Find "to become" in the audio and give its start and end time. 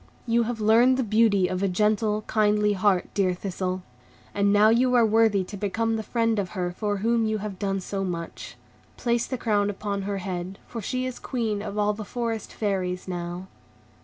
5.43-5.95